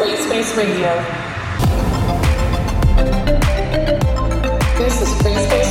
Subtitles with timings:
[0.00, 0.94] Free Space Radio.
[4.78, 5.69] This is Free Space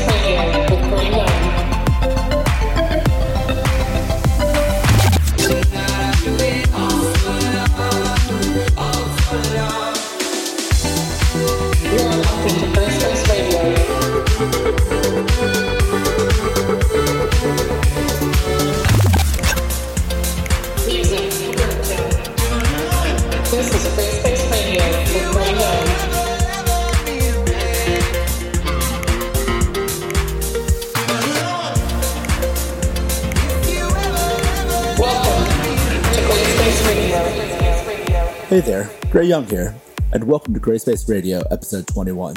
[38.59, 39.73] Hey there, Gray Young here,
[40.11, 42.35] and welcome to Gray Space Radio, episode 21.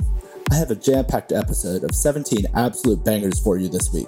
[0.53, 4.07] I have a jam packed episode of 17 absolute bangers for you this week.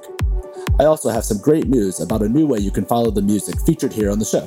[0.79, 3.57] I also have some great news about a new way you can follow the music
[3.67, 4.47] featured here on the show.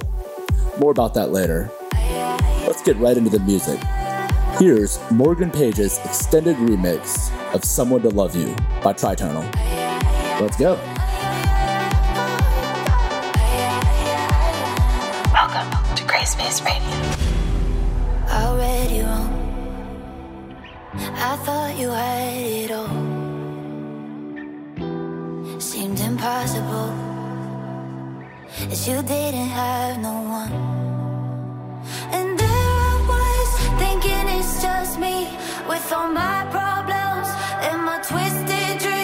[0.79, 1.69] More about that later.
[2.65, 3.81] Let's get right into the music.
[4.59, 9.43] Here's Morgan Page's extended remix of Someone to Love You by Tritonal.
[10.39, 10.79] Let's go.
[21.29, 22.87] I thought you had it all.
[25.59, 26.93] Seemed impossible.
[28.71, 30.53] As you didn't have no one.
[32.15, 33.49] And there I was,
[33.81, 35.27] thinking it's just me
[35.67, 37.27] with all my problems
[37.67, 38.96] and my twisted dreams.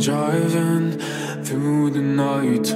[0.00, 0.98] Driving
[1.44, 2.66] through the night,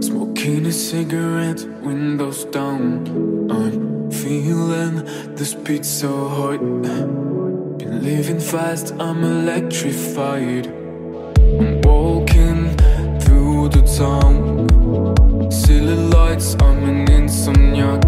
[0.00, 3.50] smoking a cigarette, windows down.
[3.50, 6.60] I'm feeling this beat so hot.
[6.60, 10.68] Been living fast, I'm electrified.
[10.68, 12.76] I'm walking
[13.18, 15.50] through the town.
[15.50, 18.04] Silly lights, I'm an insomniac.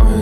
[0.00, 0.19] I'm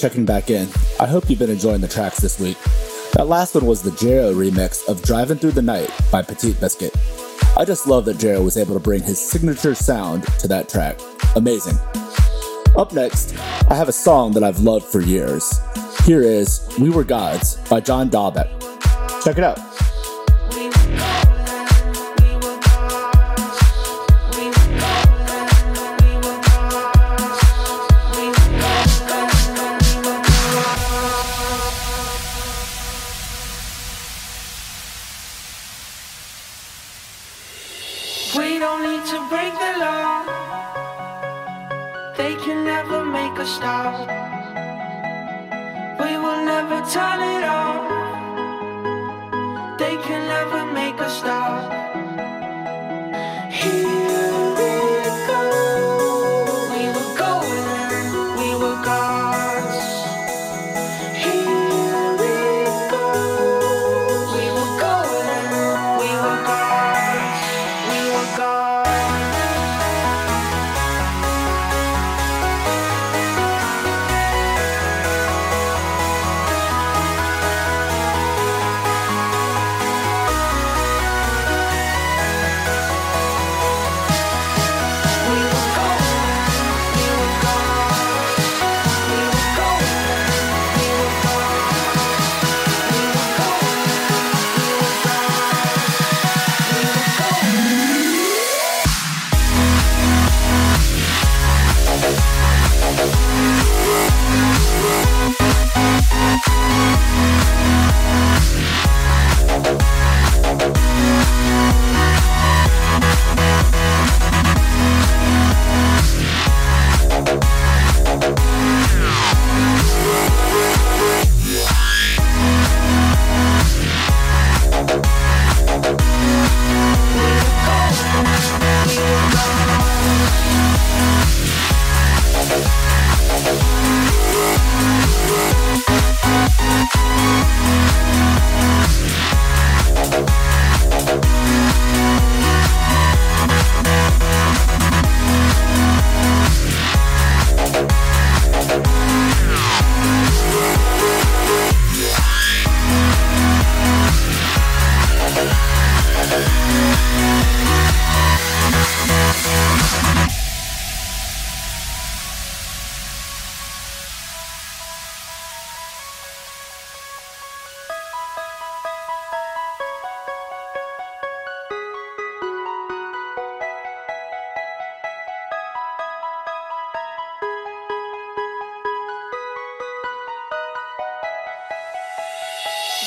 [0.00, 0.68] checking back in.
[0.98, 2.56] I hope you've been enjoying the tracks this week.
[3.14, 6.96] That last one was the Jerro remix of Driving Through the Night by Petit Biscuit.
[7.56, 10.98] I just love that Jerro was able to bring his signature sound to that track.
[11.36, 11.78] Amazing.
[12.76, 13.36] Up next,
[13.68, 15.60] I have a song that I've loved for years.
[16.04, 18.48] Here is We Were Gods by John Dahlback.
[19.22, 19.69] Check it out.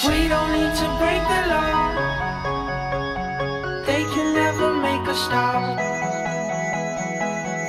[0.05, 1.93] We don't need to break the law.
[3.85, 5.77] They can never make us stop.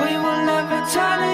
[0.00, 1.33] We will never turn it.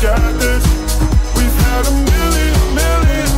[0.00, 0.64] got this.
[1.34, 3.37] We've had a million, million.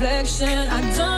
[0.00, 0.68] reflection.
[0.68, 1.17] I done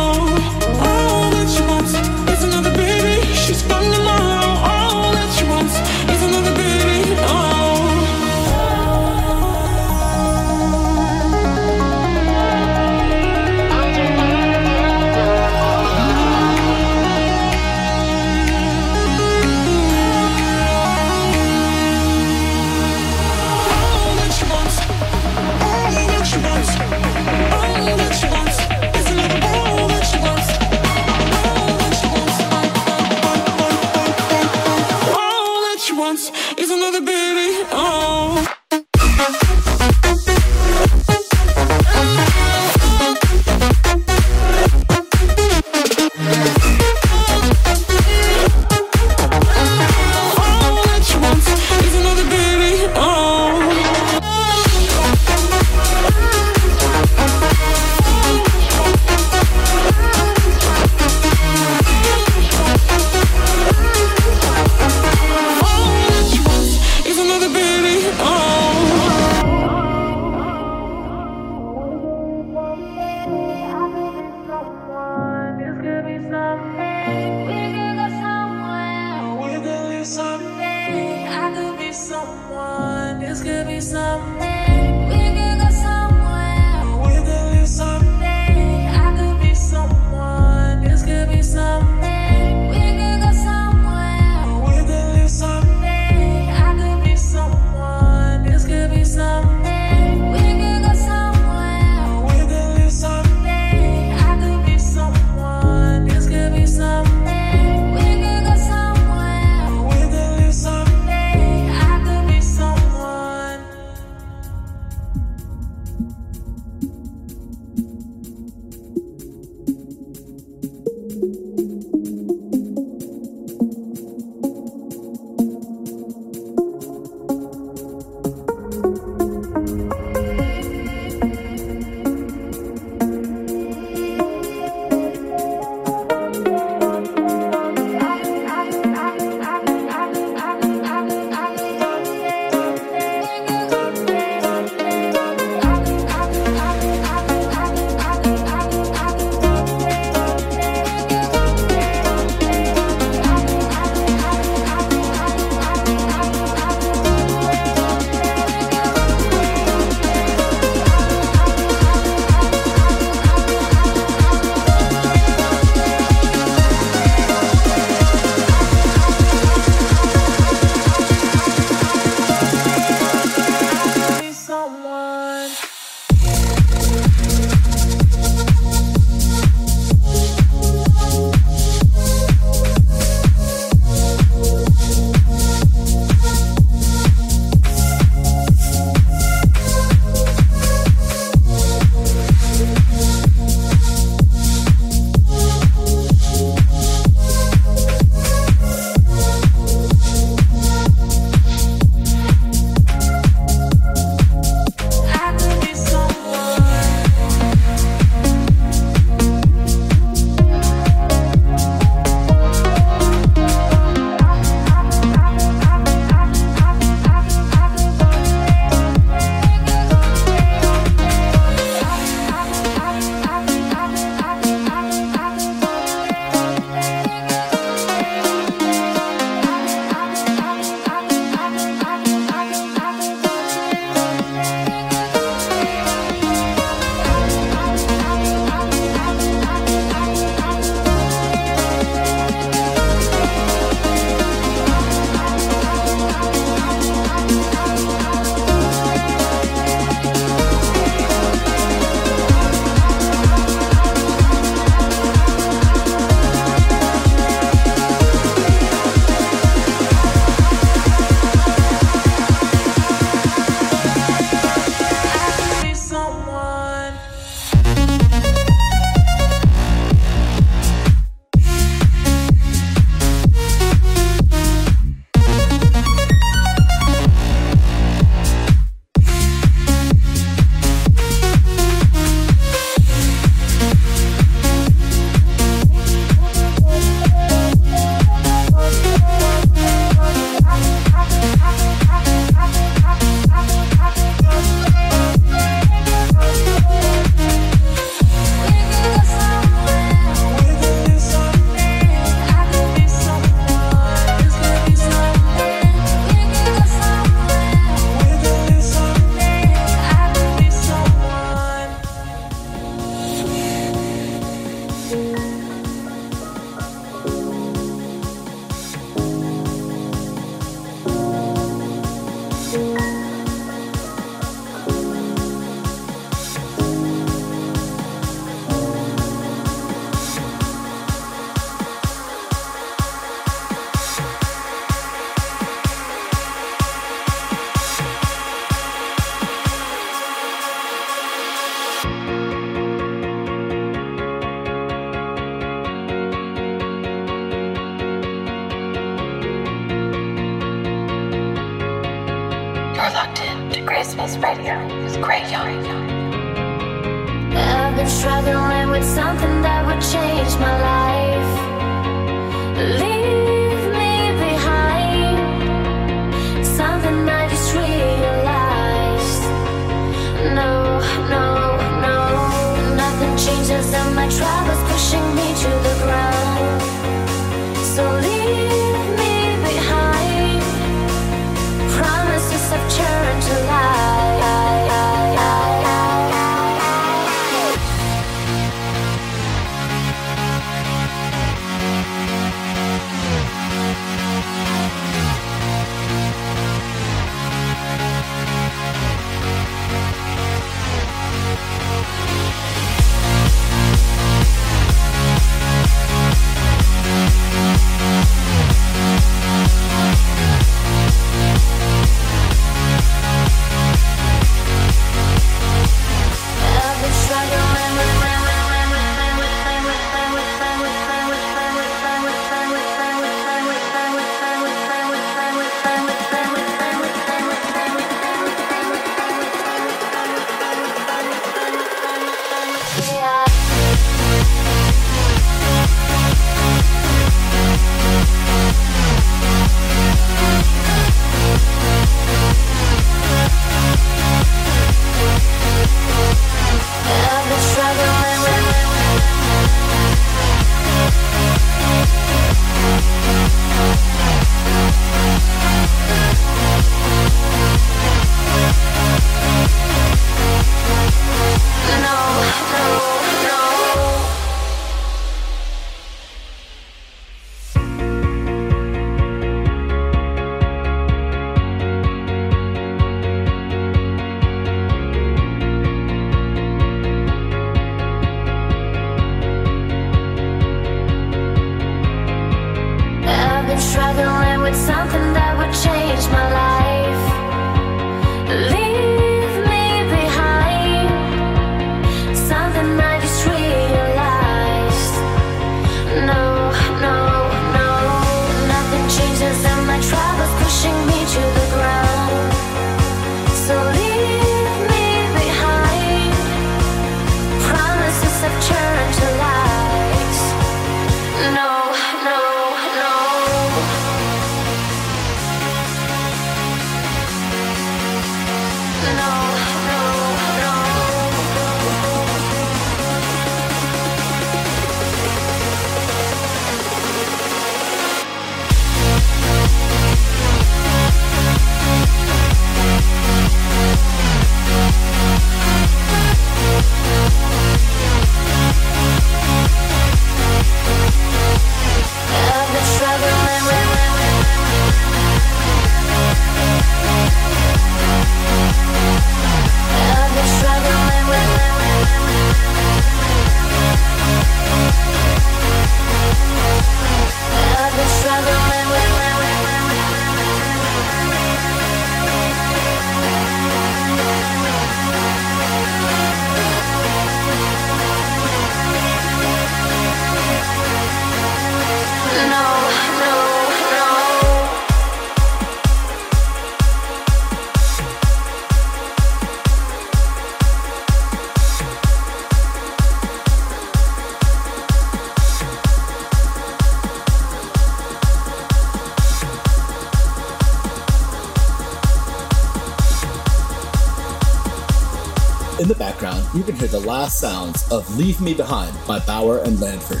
[597.04, 600.00] last sounds of Leave Me Behind by Bauer and Landford.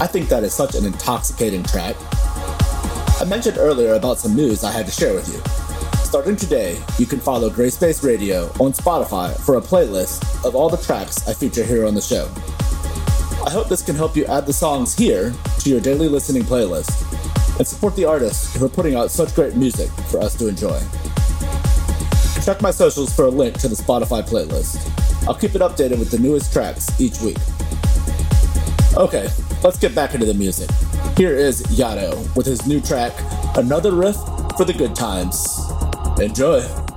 [0.00, 1.96] I think that is such an intoxicating track.
[3.18, 5.42] I mentioned earlier about some news I had to share with you.
[6.04, 10.76] Starting today, you can follow Grayspace Radio on Spotify for a playlist of all the
[10.76, 12.30] tracks I feature here on the show.
[13.44, 17.02] I hope this can help you add the songs here to your daily listening playlist
[17.58, 20.78] and support the artists who are putting out such great music for us to enjoy.
[22.44, 24.99] Check my socials for a link to the Spotify playlist.
[25.26, 27.38] I'll keep it updated with the newest tracks each week.
[28.96, 29.28] Okay,
[29.62, 30.70] let's get back into the music.
[31.16, 33.12] Here is Yotto with his new track,
[33.56, 34.16] Another Riff
[34.56, 35.60] for the Good Times.
[36.18, 36.89] Enjoy!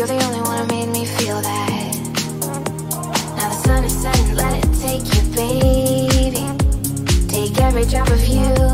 [0.00, 1.94] You're the only one who made me feel that.
[3.36, 6.46] Now the sun is setting, let it take you, baby.
[7.28, 8.69] Take every drop of you.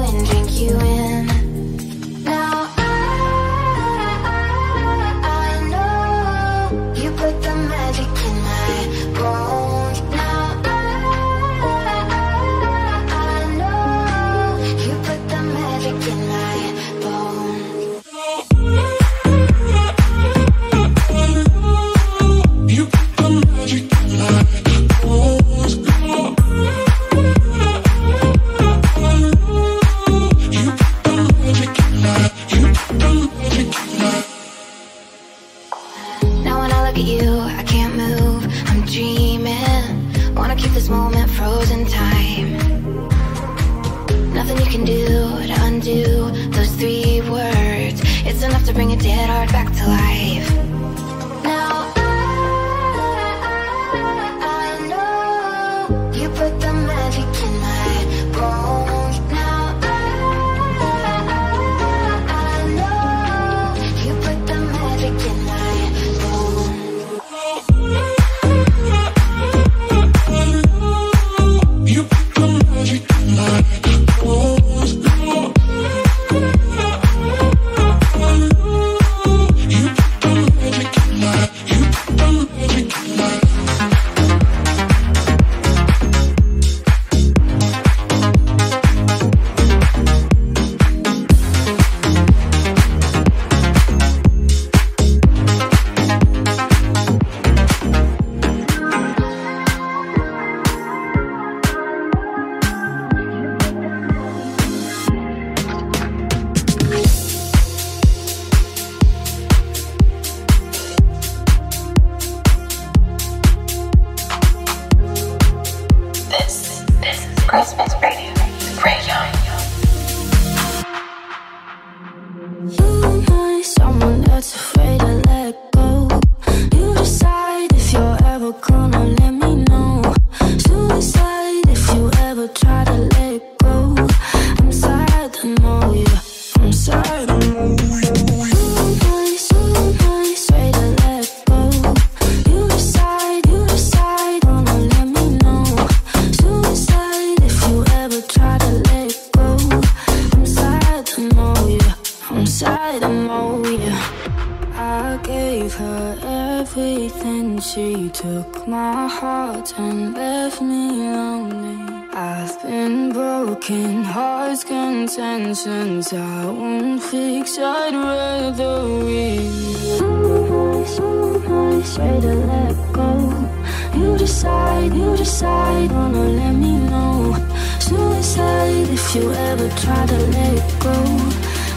[179.17, 180.93] you ever try to let it go.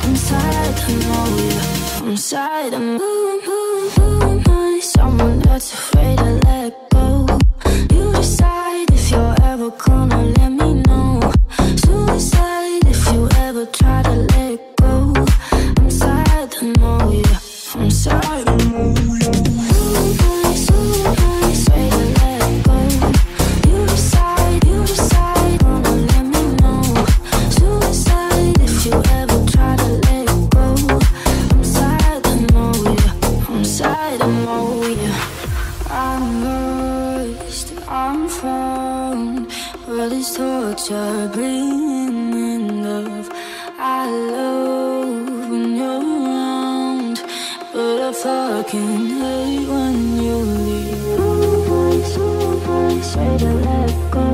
[0.03, 2.09] I'm sad, I know you.
[2.09, 3.39] I'm sad, I'm who
[4.21, 4.79] am I?
[4.81, 7.27] Someone that's afraid to let go.
[7.93, 8.58] You decide.
[43.81, 47.23] I love when you're around,
[47.71, 51.19] but I fucking hate when you leave.
[51.19, 54.27] Always, always ready to let go.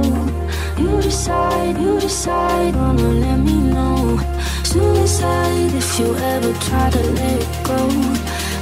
[0.79, 4.19] You decide, you decide, wanna let me know.
[4.63, 7.77] Suicide if you ever try to let go.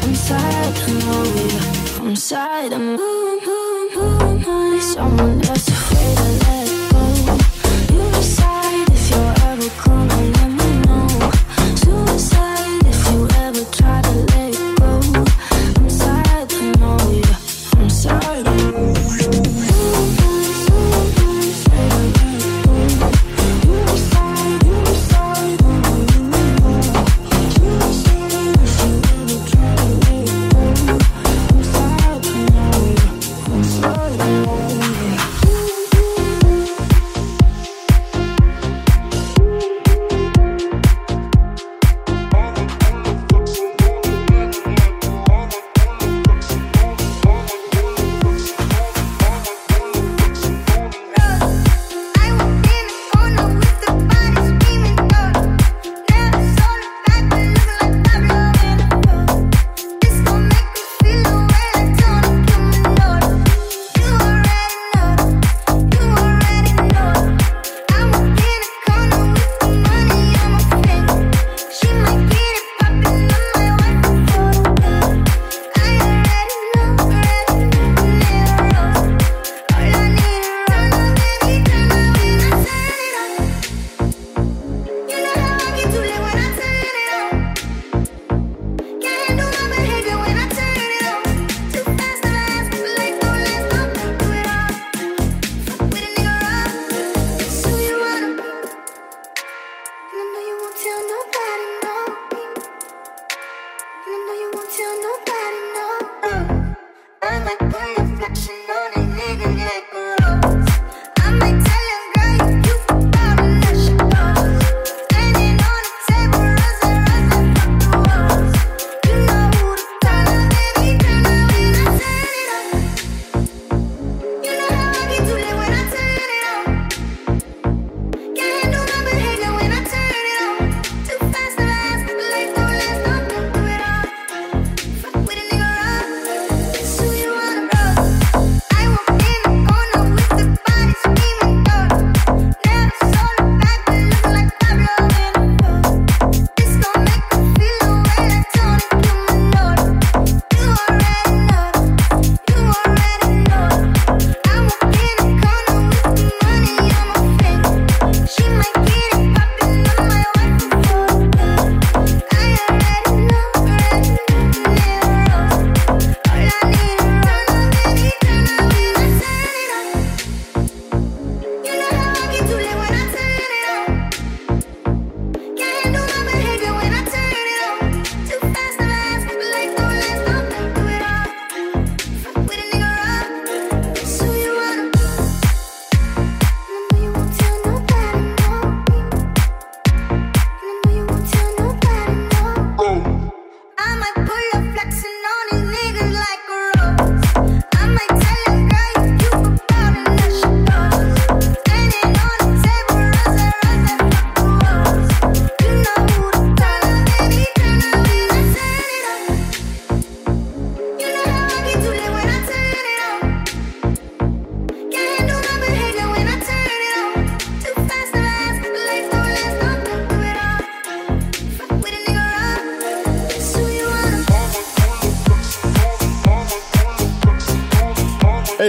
[0.03, 2.05] I'm sad, I know you.
[2.05, 3.23] I'm sad, I'm boom.
[4.81, 5.69] Someone that's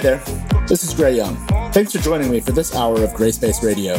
[0.05, 0.19] there.
[0.69, 1.35] This is Gray Young.
[1.73, 3.97] Thanks for joining me for this hour of Grayspace Radio.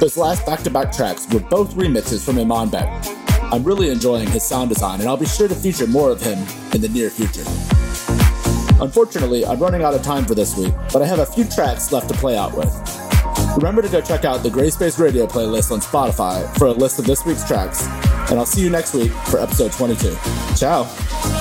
[0.00, 2.88] Those last back to back tracks were both remixes from Imanbek.
[3.52, 6.38] I'm really enjoying his sound design, and I'll be sure to feature more of him
[6.72, 7.44] in the near future.
[8.82, 11.92] Unfortunately, I'm running out of time for this week, but I have a few tracks
[11.92, 12.72] left to play out with.
[13.56, 17.04] Remember to go check out the Grayspace Radio playlist on Spotify for a list of
[17.04, 17.86] this week's tracks,
[18.30, 20.16] and I'll see you next week for episode 22.
[20.56, 21.33] Ciao!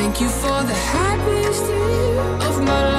[0.00, 2.97] Thank you for the happiest year of my life.